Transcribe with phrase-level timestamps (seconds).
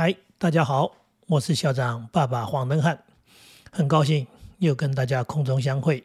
[0.00, 0.92] 嗨，大家好，
[1.26, 3.02] 我是校长爸爸黄登汉，
[3.72, 4.28] 很高兴
[4.58, 6.04] 又跟大家空中相会。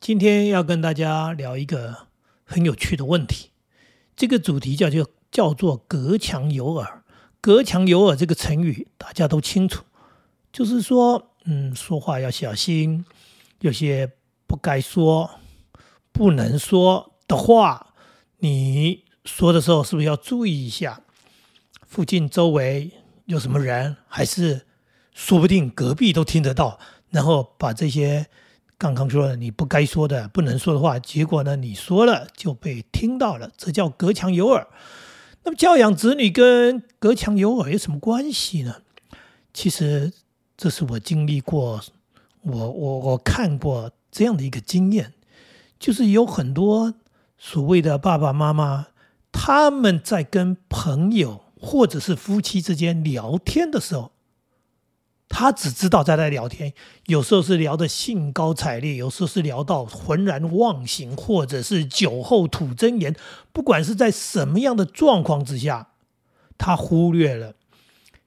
[0.00, 2.08] 今天要跟大家聊一个
[2.42, 3.50] 很有趣的问题，
[4.16, 7.04] 这个主题叫就叫做“隔墙有耳”。
[7.40, 9.84] 隔墙有耳这个成语大家都清楚，
[10.52, 13.04] 就是说，嗯，说话要小心，
[13.60, 14.10] 有些
[14.48, 15.38] 不该说、
[16.10, 17.94] 不能说的话，
[18.38, 21.04] 你说的时候是不是要注意一下？
[21.88, 22.92] 附近周围
[23.24, 24.66] 有什么人，还是
[25.14, 28.26] 说不定隔壁都听得到，然后把这些
[28.76, 34.68] 刚刚说的你不该说的、不能说的话，结果呢你说了就被听到了，这叫隔墙有耳。
[35.44, 38.82] 那么教养子女跟隔墙有耳有什么关系呢？
[39.54, 40.12] 其实
[40.58, 41.80] 这是我经历过，
[42.42, 45.14] 我我我看过这样的一个经验，
[45.80, 46.92] 就是有很多
[47.38, 48.88] 所谓的爸爸妈妈，
[49.32, 51.44] 他们在跟朋友。
[51.60, 54.12] 或者是夫妻之间聊天的时候，
[55.28, 56.72] 他只知道在那聊天，
[57.06, 63.14] 有时候是聊得兴高采烈，有时候是聊到浑然忘形，或者是酒后吐真言。
[63.52, 65.88] 不管是在什么样的状况之下，
[66.56, 67.54] 他忽略了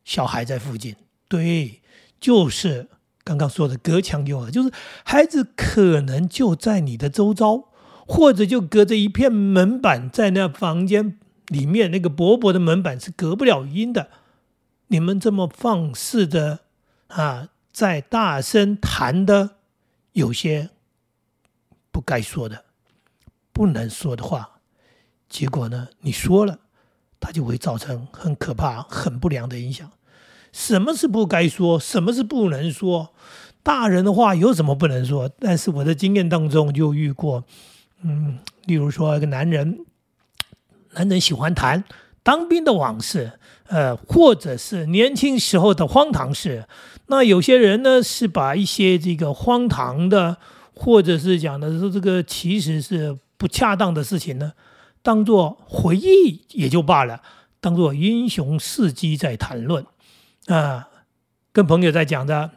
[0.05, 0.95] 小孩在附近。
[1.27, 1.81] 对，
[2.19, 2.89] 就是
[3.23, 4.71] 刚刚说的隔墙有耳，就是
[5.03, 7.69] 孩子可能就在你的周遭，
[8.05, 11.17] 或者就隔着一片门板在那房间。
[11.51, 14.07] 里面那个薄薄的门板是隔不了音的，
[14.87, 16.61] 你们这么放肆的
[17.07, 19.57] 啊，在大声谈的，
[20.13, 20.69] 有些
[21.91, 22.63] 不该说的、
[23.51, 24.61] 不能说的话，
[25.27, 26.59] 结果呢，你说了，
[27.19, 29.91] 它就会造成很可怕、很不良的影响。
[30.53, 31.77] 什么是不该说？
[31.77, 33.13] 什么是不能说？
[33.61, 35.29] 大人的话有什么不能说？
[35.37, 37.43] 但是我的经验当中就遇过，
[38.03, 39.85] 嗯，例如说一个男人。
[40.93, 41.83] 男人喜欢谈
[42.23, 43.31] 当兵的往事，
[43.67, 46.67] 呃，或者是年轻时候的荒唐事。
[47.07, 50.37] 那有些人呢，是把一些这个荒唐的，
[50.73, 54.53] 或者是讲的说这个其实是不恰当的事情呢，
[55.01, 57.21] 当做回忆也就罢了，
[57.59, 59.85] 当做英雄事迹在谈论
[60.47, 60.87] 啊，
[61.51, 62.51] 跟朋友在讲的，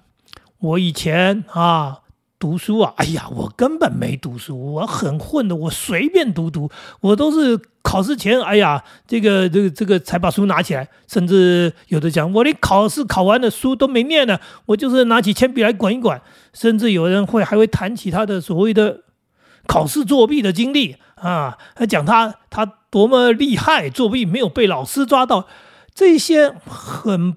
[0.58, 2.00] 我以前啊。
[2.38, 16.20] 读书啊，哎呀，我根本没读书，我很混的，我随便读读，我都是考试前，哎呀，这个这个这个才把书拿起来，甚至有的讲，我连考试考完的书都没念呢，我就是拿起铅笔来管一管，
[16.52, 19.00] 甚至有人会还会谈起他的所谓的
[19.66, 25.46] 考试作弊的经历啊，还讲他他多么厉害，作弊没有被老师抓到，
[25.94, 27.36] 这些很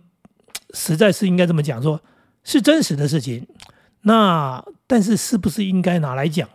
[0.73, 2.01] 实在是应该这么讲，说
[2.43, 3.47] 是真实的事情。
[4.01, 6.49] 那但是是不是应该拿来讲？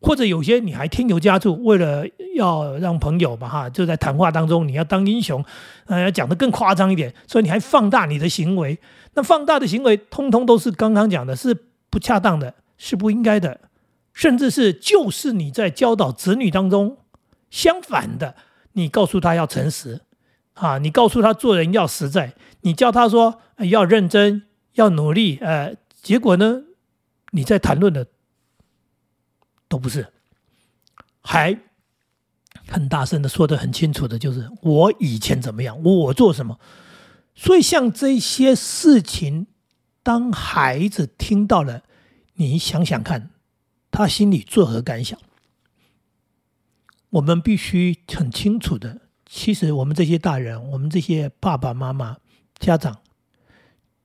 [0.00, 2.04] 或者有些你还添油加醋，为了
[2.36, 5.42] 要让朋友嘛哈，就在谈话当中你要当英雄，
[5.86, 8.78] 呃，要讲的更夸张一点，所以你还放大你的行为。
[9.14, 11.56] 那放大的行为，通通都是刚刚讲的，是
[11.88, 13.60] 不恰当的，是不应该的，
[14.12, 16.98] 甚至是就是你在教导子女当中
[17.50, 18.34] 相反的，
[18.72, 20.02] 你告诉他要诚实
[20.54, 23.40] 啊，你告诉他做人要实在，你叫他说
[23.70, 24.42] 要认真，
[24.74, 25.74] 要努力，呃。
[26.02, 26.62] 结果呢？
[27.36, 28.06] 你在谈论的
[29.68, 30.10] 都不是，
[31.20, 31.60] 还
[32.66, 36.58] 很大声的说的很清楚的，就是我以前怎么样，我做什么。
[37.34, 39.48] 所以像这些事情，
[40.02, 41.82] 当孩子听到了，
[42.36, 43.30] 你想想看，
[43.90, 45.18] 他心里作何感想？
[47.10, 52.16] 我们必须很清楚的，其实我们这些大人，我们这些爸爸妈妈、
[52.58, 52.96] 家长。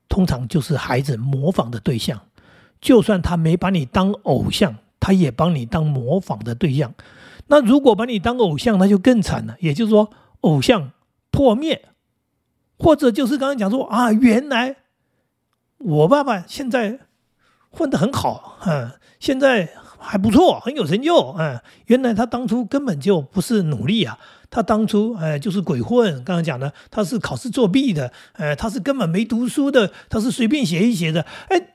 [0.10, 2.22] 通常就是孩子模仿的对象，
[2.82, 6.94] 就算他没把你当偶像，他也帮你当模仿的对象。
[7.48, 9.56] 那如果把你当偶像，那就更惨了。
[9.60, 10.10] 也就是说，
[10.42, 10.92] 偶像
[11.30, 11.86] 破灭，
[12.80, 14.78] 或者就是刚刚讲说啊，原来
[15.78, 17.00] 我爸爸现在
[17.70, 24.18] 混得很好，嗯，现在还不错，很有成就，嗯，原来他当初根本就不是努力啊。
[24.50, 26.12] 他当初哎，就是鬼混。
[26.24, 31.70] 刚刚讲的，他是考试作弊的，哎，他是根本没读书的，他是随便写一写的，哎，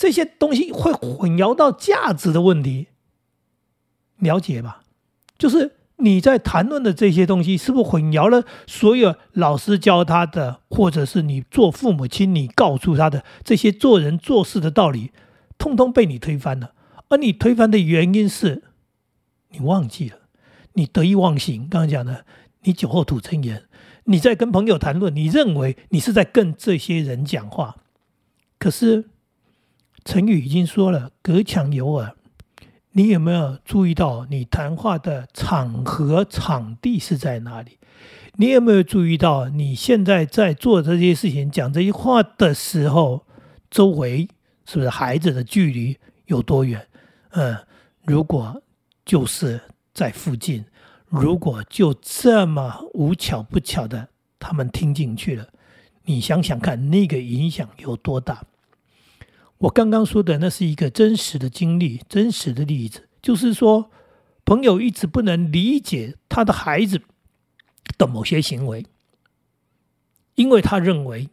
[0.00, 2.86] 这些东西会混淆到价值的问题，
[4.16, 4.80] 了解吧？
[5.36, 15.12] 就是你在谈论的这些东西，是不是混淆了所有老师教他的，或者是你做父母亲你告诉他的这些做人做事的道理，
[15.58, 16.72] 通通被你推翻了。
[17.10, 18.62] 而你推翻的原因是，
[19.50, 20.16] 你忘记了。
[20.72, 22.24] 你得意忘形，刚刚讲的，
[22.62, 23.64] 你酒后吐真言，
[24.04, 27.76] 你在跟朋友谈论，你认为你是在跟这些人讲话，
[28.58, 29.09] 可是
[30.10, 32.16] 成语已经说了“隔墙有耳”，
[32.90, 37.78] 你有没有注意到你谈话的场合、场地是在哪里？
[38.34, 43.24] 你有没有注意到，你现在在做这些事情、讲这些话的时候，
[43.70, 44.26] 周围
[44.66, 45.96] 是不是孩子的距离
[46.26, 46.88] 有多远？
[47.30, 47.56] 嗯，
[48.04, 48.60] 如果
[49.04, 49.60] 就是
[49.94, 50.64] 在附近，
[51.06, 54.08] 如果就这么无巧不巧的
[54.40, 55.46] 他们听进去了，
[56.02, 58.42] 你想想看，那个影响有多大？
[59.60, 63.90] 我刚刚说的那是一个真实的经历，真实的例子，就是说，
[64.44, 67.02] 朋友一直不能理解他的孩子
[67.98, 68.86] 的某些行为，
[70.34, 71.28] 因为他认为，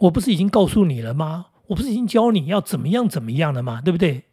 [0.00, 1.46] 我不是已经告诉你了吗？
[1.68, 3.80] 我不是已经教你要怎么样怎么样了吗？
[3.80, 4.24] 对不对？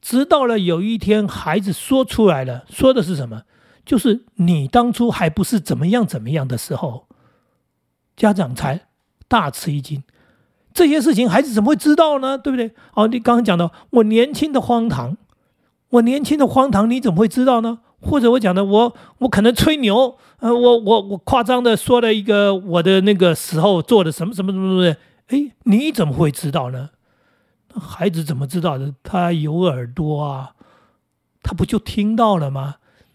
[0.00, 3.42] 直到了有一天，孩子说出来了，说的是什么？
[3.84, 7.06] 就是你当初还不是怎么样怎么样的时候，
[8.16, 8.88] 家长才
[9.28, 10.02] 大吃一惊。
[10.76, 12.36] 这些事情孩子怎么会知道呢？
[12.36, 12.70] 对不对？
[12.92, 15.16] 哦，你刚刚讲的，我年轻的荒唐，
[15.88, 17.78] 我年轻的荒唐，你怎么会知道呢？
[18.02, 24.96] 或者我讲的，我我可能吹牛，呃，我我我夸张的说了一个我的那个时候做的什么什么什么什么，
[25.28, 26.90] 哎，你怎么会知道呢？
[27.80, 28.92] 孩子怎么知道的？
[29.02, 30.50] 他有耳朵啊，
[31.42, 32.74] 他不就听到了吗？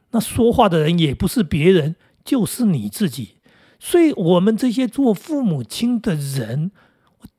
[0.09, 3.35] 那说话的人也不是别人，就是你自己。
[3.79, 6.71] 所以，我们这些做父母亲的人。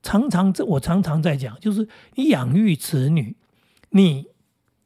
[0.02, 3.36] 常常这我常常在讲，就是你养育子女，
[3.90, 4.26] 你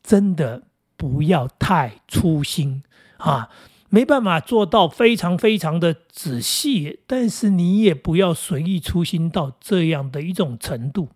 [0.02, 0.62] 真的
[0.96, 2.82] 不要太粗心
[3.16, 3.48] 啊，
[3.88, 11.08] 没办法做到非常非常的仔细，但是你也不要随意粗心到这样的一种程度。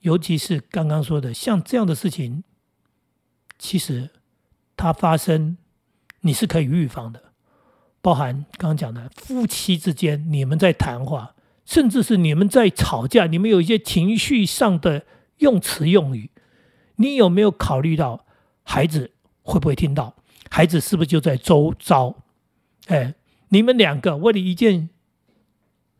[0.00, 2.44] 尤其是刚刚说的，像这样的事情，
[3.58, 4.10] 其实
[4.76, 5.56] 它发生
[6.20, 7.32] 你是可以预防的，
[8.00, 11.34] 包含刚刚讲的夫妻之间，你们在谈话。
[11.68, 15.04] 甚至是你们在吵架，你们有一些情绪上的
[15.40, 16.30] 用词用语，
[16.96, 18.24] 你有没有考虑到
[18.62, 19.10] 孩子
[19.42, 20.16] 会不会听到？
[20.50, 22.22] 孩子是不是就在周遭？
[22.86, 23.14] 哎，
[23.50, 24.88] 你们两个为了一件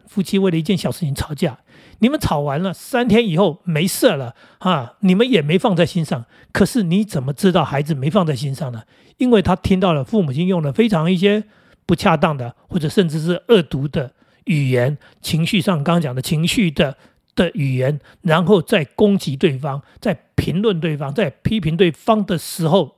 [0.06, 1.58] 夫妻为了一件小事情吵架，
[1.98, 6.24] 你们吵完了三天以后没事了啊，你们也没放在心上。
[6.50, 8.84] 可是你怎么知道孩子没放在心上呢？
[9.18, 11.44] 因为他听到了父母亲用了非常一些
[11.84, 14.14] 不恰当的，或者甚至是恶毒的。
[14.48, 16.96] 语言情绪上，刚刚讲的情绪的
[17.36, 22.96] 的语言，然后再攻击对方，在评论对方，在批评对方的时候，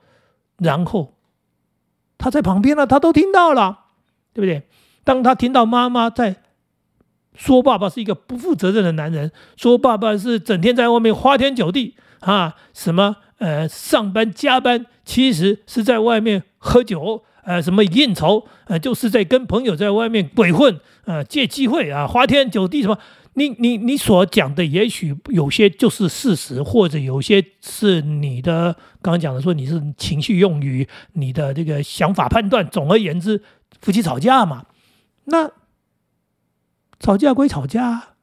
[0.58, 1.16] 然后
[2.16, 3.86] 他在旁边呢，他都听到了，
[4.32, 4.62] 对不对？
[5.04, 6.36] 当他听到妈妈在
[7.34, 17.24] 说爸爸是一个不负责任的男人，说爸爸是整天在外面花天酒地啊，什么呃上班加班，其实是在外面喝酒。
[17.44, 18.46] 呃，什么应酬？
[18.66, 22.98] 呃，就是在跟朋友在外面鬼混，呃，借机会啊，花天酒地什么？
[23.34, 32.68] 你你你所讲的，也许有些就是事实，或者有些是你的刚刚讲的，说你是情绪用语，你的这个想法判断。
[32.68, 33.40] 总而言之，
[33.80, 34.66] 夫妻吵架嘛，
[35.26, 35.52] 那
[36.98, 38.14] 吵架归吵架，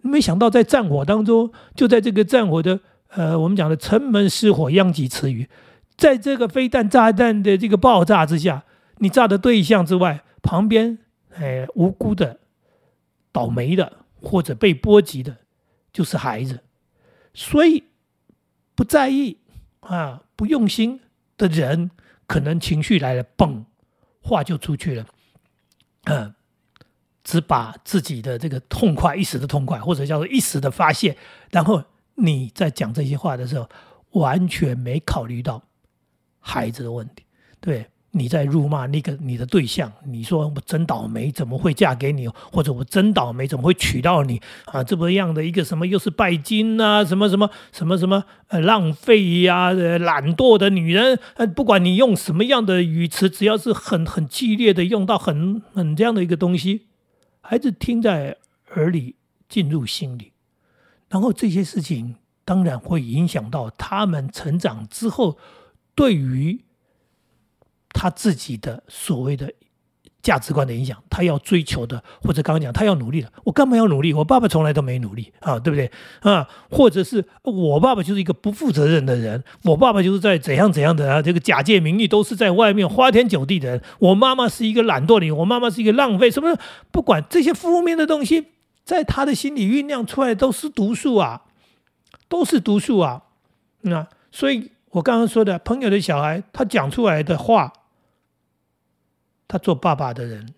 [0.00, 5.48] 没想到在战火当中，就在这个战火的呃，我们讲的城门失火，殃及池鱼。
[5.96, 8.64] 在这个飞弹、炸弹的这个爆炸之下，
[8.98, 10.98] 你炸的对象之外，旁边
[11.34, 12.40] 哎无辜的、
[13.32, 15.38] 倒霉的或者被波及的，
[15.92, 16.60] 就是孩子。
[17.32, 17.84] 所以
[18.74, 19.38] 不在意
[19.80, 21.00] 啊、不用心
[21.38, 21.90] 的人，
[22.26, 23.64] 可能情绪来了，嘣，
[24.20, 25.06] 话就出去了。
[26.04, 26.34] 嗯，
[27.22, 31.16] 只把自己的这个痛快、一时的痛快，或者叫做一时的发泄，
[31.50, 31.82] 然后
[32.16, 33.68] 你在讲这些话的时候，
[34.10, 35.62] 完全没考虑到。
[36.48, 37.24] 孩子的问题，
[37.60, 42.28] 对，你在辱骂那个你的对象，你说我真倒霉，怎么会嫁给你？
[42.28, 44.40] 或者我真倒霉，怎么会娶到你？
[44.66, 56.86] 啊，这么样的一个什么，又是拜金啊，什么什么什么什么，呃，浪费呀，懒惰的女人，呃，不管你用什么样的语词，只要是很很激烈的用到很很这样的一个东西，
[57.40, 58.36] 孩子听在
[58.76, 59.16] 耳里，
[59.48, 60.30] 进入心里，
[61.08, 65.36] 然后这些事情当然会影响到他们成长之后。
[65.96, 66.60] 对于
[67.88, 69.52] 他自己的所谓的
[70.22, 74.12] 价值观的影响，他要追求的，或者刚刚讲他要努力的，我干嘛要努力？
[74.12, 76.46] 我爸爸从来都没努力啊，对不对啊？
[76.70, 83.82] 或者是我爸爸就是一个不负责任的人，我爸爸就是在怎样怎样的啊，这个假借名义都是在外面花天酒地的人。
[84.00, 86.58] 我妈妈是一个懒惰的，我妈妈是一个浪费什么？
[86.90, 88.48] 不管这些负面的东西，
[88.84, 91.42] 在他的心里酝酿出来都是毒素啊，
[92.28, 93.22] 都是毒素啊，
[93.80, 94.72] 那所以。
[94.96, 97.70] 我刚刚说的朋友的小孩，他讲出来的话，
[99.46, 100.54] 他做爸爸的人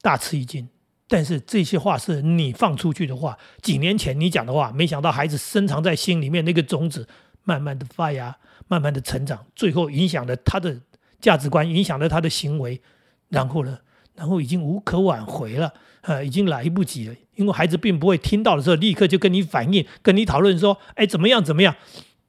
[0.00, 0.66] 大吃一惊。
[1.06, 7.06] 但是这些话是你放出去的话，几年前你讲的话，没想到孩子深藏在心里面那个种子，
[7.44, 8.34] 慢慢的发芽，
[8.66, 10.80] 慢慢的成长，最后影响了他的
[11.20, 12.80] 价值观，影响了他的行为。
[13.28, 13.78] 然后呢，
[14.14, 17.14] 然后已经无可挽回了，呃，已经来不及了。
[17.34, 21.44] 因为孩子并不会听到的时候立刻就跟你反应、跟你讨论说：“哎，怎么样？
[21.44, 21.76] 怎么样？”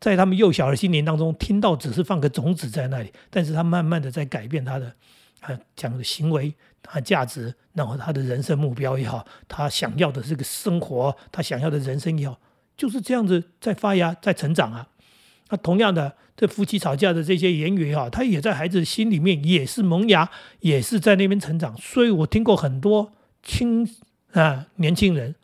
[0.03, 4.93] 在他们幼小的心灵当中，听到只是放个种子在那里，但是他慢慢的在改变他的
[5.39, 12.37] 啊讲的行为、他价值，然后他的人生目标也好，他想要的这个生活，他想要的人生也好，
[12.75, 14.89] 就是这样子在发芽、在成长啊。
[15.47, 20.29] 那同样的，这夫妻吵架的这些言语也好，他也在孩子心里面也是萌芽，
[20.59, 21.77] 也是在那边成长。
[21.77, 23.89] 所以我听过很多青
[24.33, 25.35] 啊年轻人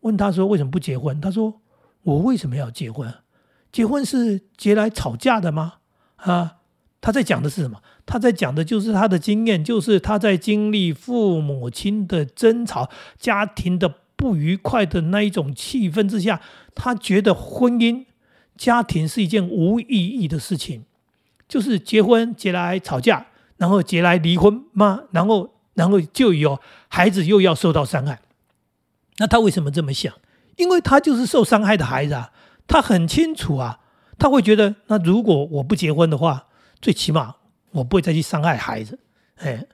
[0.00, 1.60] 问他说：“为什么不结婚？”他说
[2.02, 3.14] ：“我为什么要结婚？”
[3.72, 5.74] 结婚是结来吵架的吗？
[6.16, 6.56] 啊，
[7.00, 7.80] 他在讲的是什么？
[8.04, 16.40] 他在讲的就是他的经验，就是他在经历父母亲的争吵、家庭的不愉快的那一种气氛之下，
[16.74, 18.04] 他觉得婚姻、
[18.56, 20.84] 家庭是一件无意义的事情，
[21.48, 25.04] 就是结婚结来吵架，然后结来离婚吗？
[25.12, 26.58] 然后，然后就有
[26.88, 28.20] 孩子又要受到伤害。
[29.18, 30.12] 那他为什么这么想？
[30.56, 32.32] 因为他就是受伤害的孩子啊。
[32.70, 33.80] 他很清楚啊，
[34.16, 36.46] 他会觉得，那如果我不结婚的话，
[36.80, 37.34] 最起码
[37.72, 39.00] 我不会再去伤害孩子，
[39.38, 39.66] 哎，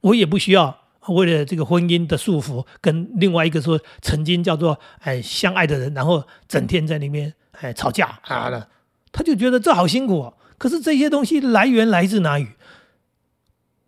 [0.00, 0.76] 我也不需要
[1.08, 8.68] 为了这个婚姻的束缚，跟另外一个说曾经叫做哎相爱的人，然后整天在里面哎吵架啊的，
[9.12, 10.34] 他就觉得这好辛苦哦。
[10.56, 12.48] 可是这些东西来源来自哪里？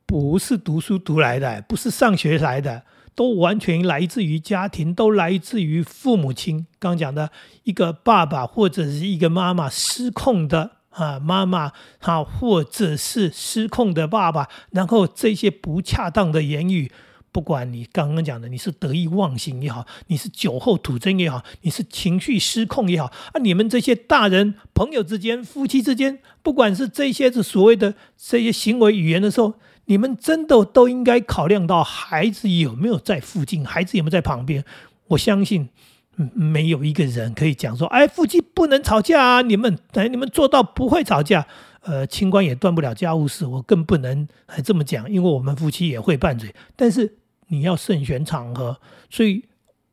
[0.04, 2.82] 不是读书读来的，不是上学来的。
[3.14, 6.66] 都完全来自于家庭，都来自于父母亲。
[6.78, 7.30] 刚讲的
[7.64, 16.90] 一个爸爸或者是一个妈妈失控的啊，妈妈啊，或者是失控的爸爸，然后这些不恰当的言语，
[17.30, 29.54] 不管你刚刚讲的，你是得意忘形也好，你是酒后吐真也好，你是情绪失控也好啊，你们这些大人朋友之间、夫妻之间，不管是这些是所谓的这些行为语言的时候。
[29.90, 34.64] 你们真的都应该考量到孩子有没有在附近，孩子有没有在旁边。
[35.08, 35.68] 我相信，
[36.14, 41.44] 没有一个人可以讲说：“哎，夫妻不能吵架啊！”你们，哎，你们做到不会吵架。
[41.80, 46.54] 呃，清官也断不了家务事，我更不能还这么讲，因为我们夫妻也会拌嘴。
[46.76, 47.16] 但是
[47.48, 48.78] 你要慎选场合，
[49.10, 49.44] 所以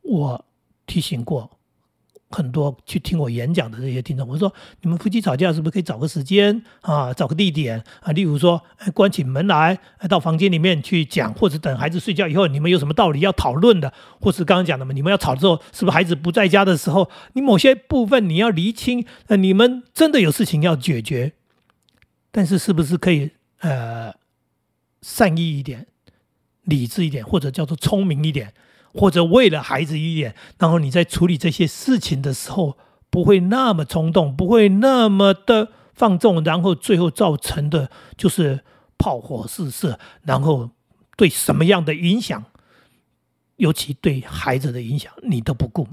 [0.02, 0.44] 我
[0.86, 1.57] 提醒过。
[2.30, 8.12] 很多去听我演讲的这些听众，我说你们夫妻吵架是不是可以找个时间啊，找个地点啊？
[8.12, 14.92] 例如说，关起门来到房间里面去讲，或者等孩子睡觉以后，你们有什么道理要讨论的，或是刚刚讲的嘛？
[14.92, 19.06] 你们要吵的时候，是不是孩子不在家的时候，你某些部分你要厘清？
[19.28, 21.32] 呃，你们真的有事情要解决，
[22.30, 23.30] 但是是不是可以
[23.60, 24.12] 呃
[25.00, 25.86] 善意一点、
[26.64, 28.52] 理智一点，或者叫做聪明一点？
[28.98, 32.76] 或者为了孩子一点，然后你在处理这些事情的时候，
[33.08, 38.64] 不会那么冲动，不会那么的放纵，然后最后造成的就是
[38.98, 40.70] 炮火四射，然后
[41.16, 42.46] 对什么样的影响，
[43.54, 45.86] 尤其对孩子的影响，你都不顾。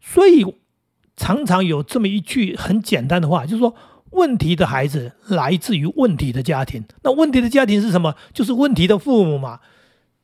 [0.00, 0.44] 所以
[1.16, 3.72] 常常有这么一句很简单的话，就是说，
[4.10, 6.84] 问题的孩子来自于问题的家庭。
[7.04, 8.16] 那问题的家庭是什么？
[8.32, 9.60] 就是问题的父母嘛。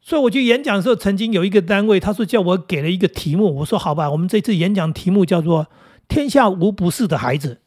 [0.02, 5.66] 所以我去演讲的时候，曾经有一个单位，他说叫我给了一个题目，我说好吧，我们这次演讲题目叫做
[6.08, 7.60] “天下无不是的孩子”。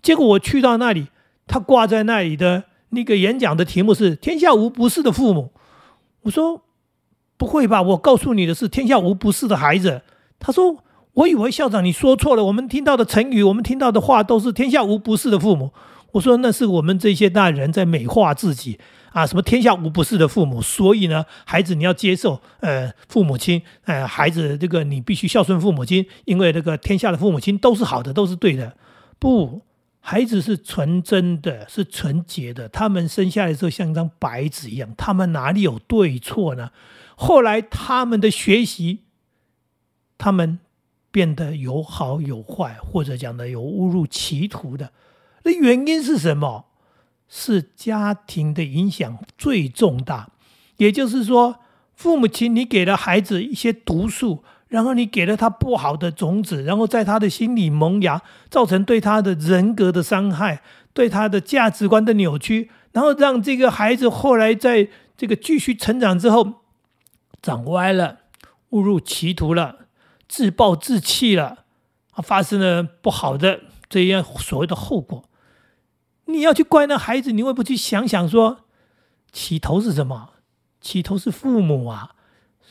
[0.00, 1.08] 结果我去到那里，
[1.46, 5.50] 他挂在那里的那个演讲的题目是“天下无不是的父母”。
[6.22, 6.62] 我说
[7.36, 10.02] 不会吧，我告诉你的是“天下无不是的孩子”。
[10.38, 10.76] 他说
[11.14, 15.72] 我以为校长你说错了，我们听到的成语，我们听到的话都是“天下无不是的父母”。
[16.12, 18.78] 我说那是我们这些大人在美化自己。
[19.12, 20.60] 啊，什么天下无不是的父母？
[20.62, 28.76] 所以呢，孩子你要接受，呃，父母亲，呃，孩子这个你必须孝顺父母亲，因为这个天下的父母亲都是好的，都是对的。
[29.18, 29.62] 不，
[30.00, 36.70] 孩子是纯真的，是纯洁的，他们生下来时候像一张白纸一样，他们哪里有对错呢？
[37.14, 39.00] 后来他们的学习，
[40.16, 40.58] 他们
[41.10, 44.90] 变得有好有坏，或者讲的有误入歧途的，
[45.44, 46.64] 那原因是什么？
[47.34, 50.28] 是家庭的影响最重大，
[50.76, 51.60] 也就是说，
[51.94, 58.20] 父母亲你给了孩子一些毒素，然后你给了他不好的种子，然后在他的心里萌芽，
[58.50, 60.60] 造成对他的人格的伤害，
[60.92, 64.86] 对他的价值观的扭曲，然后让这个孩子后来在
[65.16, 66.60] 这个继续成长之后，
[67.40, 68.18] 长歪了，
[68.70, 69.86] 误入歧途了，
[70.28, 71.64] 自暴自弃了，
[72.10, 75.24] 啊，发生了不好的这样所谓的后果。
[76.26, 78.64] 你要去怪那孩子，你会不去想想说，
[79.32, 80.30] 起头是什么？
[80.80, 82.16] 起头是父母啊，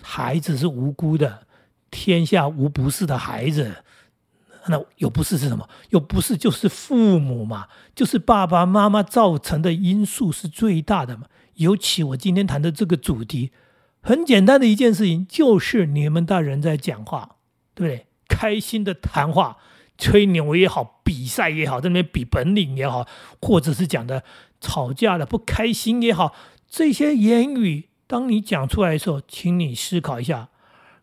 [0.02, 1.48] 孩子是无辜的，
[1.90, 3.84] 天下无不是的孩子。
[4.68, 5.68] 那有不是是什么？
[5.90, 11.26] 有不是就是父母嘛，就是爸爸妈妈造成的因素是最大的嘛。
[11.56, 13.52] 尤其我今天谈的这个主题，
[14.02, 17.38] 很简单的一件事情，就是你们大人在讲话，
[17.74, 18.08] 对不对？
[18.28, 19.58] 开心的谈话，
[20.02, 23.08] 吹牛也好，比赛也好，在那边比本领也好，
[23.40, 24.24] 或者是讲的
[24.60, 26.34] 吵架的不开心也好，
[26.68, 30.50] 这些言语，当你讲出来的时候，请你思考一下，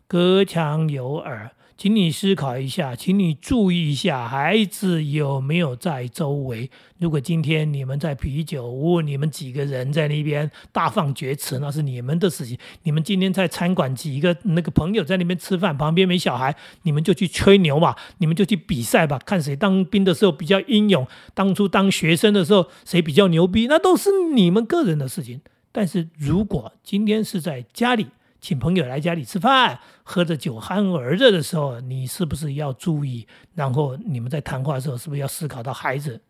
[0.05, 1.51] 隔墙有耳。
[1.79, 6.69] 请你思考一下，请你注意一下，孩子有没有在周围？
[6.97, 12.57] 如果今天你们在啤酒屋，你们几个人在那边大放厥词，那是你们的事情。
[12.83, 25.39] 你们今天在餐馆几个那个朋友在那边吃饭，旁边没小孩，你们就去吹牛吧，你们就去比赛吧，看谁当兵的时候比较英勇，当初当学生的时候谁比较牛逼，那都是你们个人的事情。
[25.71, 28.07] 但是如果今天是在家里，
[28.41, 33.27] 请朋友来家里吃饭，喝着酒酣耳热的时候，你是不是要注意？
[33.53, 36.21] 然后你们在谈话的时候，是不是要思考到孩子？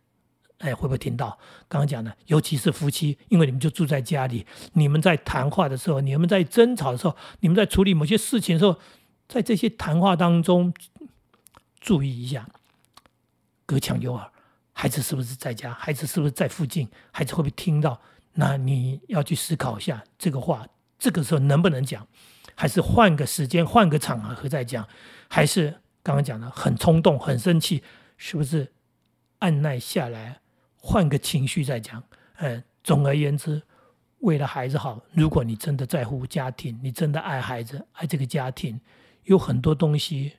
[0.58, 1.30] 哎，会不会听到？
[1.70, 8.78] 刚刚讲的，尤其是夫妻，因为你们就住在家里，你们在谈话的时候，你们在争吵的时候，你们在处理某些事情的时候，
[9.28, 10.74] 在这些谈话当中，
[11.80, 12.50] 注意一下，
[13.66, 14.32] 隔墙有耳，
[14.74, 15.74] 孩子是不是在家？
[15.74, 16.89] 孩子是不是在附近？
[17.12, 18.01] 孩子会不会听到？
[18.34, 20.68] 那你要去思考一下这个话。
[21.00, 22.06] 这个时候能不能讲，
[22.53, 24.88] 还是换个时间、换个场合再讲，
[25.27, 27.82] 还是刚刚讲的很冲动、很生气，
[28.18, 28.72] 是不是
[29.39, 30.41] 按耐下来，
[30.75, 32.03] 换个情绪再讲？
[32.38, 33.63] 嗯，总而言之，
[34.20, 38.79] 为了孩子好，如果你真的在乎家庭，你真的爱孩子、爱这个家庭，
[39.24, 40.34] 有很多东西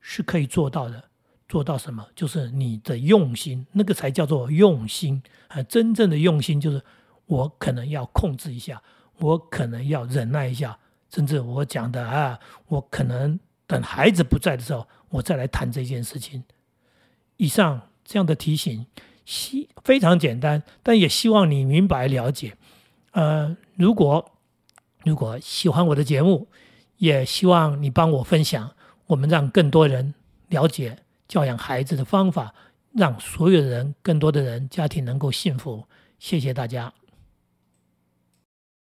[0.00, 1.04] 是可以做到的。
[1.48, 2.06] 做到什么？
[2.14, 5.62] 就是你的用心，那个才叫做用心啊！
[5.62, 6.84] 真正的用心就是
[7.24, 8.82] 我可能要控制一下。
[9.18, 10.78] 我可能要忍耐一下，
[11.10, 16.44] 甚至我讲的啊，我可能等孩子不在的时候，我再来谈这件事情。
[17.36, 18.86] 以上这样的提醒，
[19.24, 22.56] 希非常简单，但也希望你明白了解。
[23.12, 24.32] 呃，如果
[25.04, 26.48] 如果喜欢我的节目，
[26.96, 28.72] 也希望你帮我分享，
[29.06, 30.14] 我们让更多人
[30.48, 32.54] 了解教养孩子的方法，
[32.92, 35.84] 让所有人更多的人家庭能够幸福。
[36.18, 36.92] 谢谢大家。